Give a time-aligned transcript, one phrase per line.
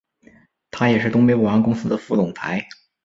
[0.71, 2.67] 他也是东北保安公司的副总裁。